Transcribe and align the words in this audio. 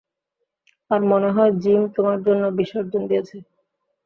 আর 0.91 1.01
মনেহয় 1.09 1.53
জিম 1.61 1.81
তোমার 1.95 2.17
জন্য 2.27 2.43
বিসর্জন 2.57 3.01
দিয়েছে। 3.09 3.37